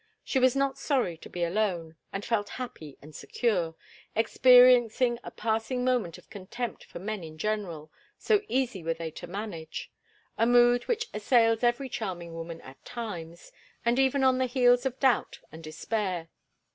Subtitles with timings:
[0.23, 3.75] She was not sorry to be alone, and felt happy and secure,
[4.15, 9.27] experiencing a passing moment of contempt for men in general, so easy were they to
[9.27, 13.51] manage—a mood which assails every charming woman at times,
[13.85, 16.29] and even on the heels of doubt and despair.